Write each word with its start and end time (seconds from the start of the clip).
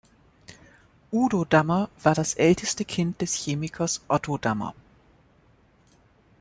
Udo 1.11 1.45
Dammer 1.45 1.87
war 2.01 2.15
das 2.15 2.33
älteste 2.33 2.85
Kind 2.85 3.21
des 3.21 3.35
Chemikers 3.35 4.01
Otto 4.07 4.39
Dammer. 4.39 4.73